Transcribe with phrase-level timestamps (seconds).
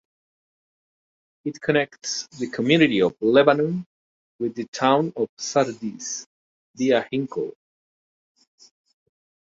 [1.45, 3.85] It connects the community of Lebanon
[4.39, 6.25] with the town of Sardis
[6.75, 7.53] via Hinkle.